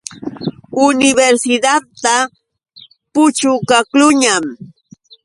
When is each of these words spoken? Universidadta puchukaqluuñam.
Universidadta 0.89 2.15
puchukaqluuñam. 3.13 4.43